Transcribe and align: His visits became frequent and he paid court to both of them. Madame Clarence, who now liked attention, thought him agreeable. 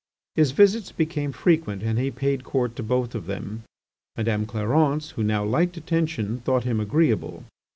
His 0.33 0.49
visits 0.49 0.91
became 0.91 1.31
frequent 1.31 1.83
and 1.83 1.99
he 1.99 2.09
paid 2.09 2.43
court 2.43 2.75
to 2.75 2.81
both 2.81 3.13
of 3.13 3.27
them. 3.27 3.61
Madame 4.17 4.47
Clarence, 4.47 5.11
who 5.11 5.21
now 5.21 5.43
liked 5.45 5.77
attention, 5.77 6.39
thought 6.39 6.63
him 6.63 6.79
agreeable. 6.79 7.43